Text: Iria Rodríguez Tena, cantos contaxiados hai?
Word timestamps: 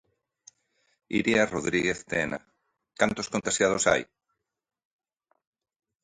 Iria 1.19 1.41
Rodríguez 1.55 1.99
Tena, 2.11 2.39
cantos 2.99 3.27
contaxiados 3.33 3.83
hai? 3.91 4.03